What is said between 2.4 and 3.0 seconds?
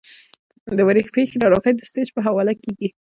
کيږي-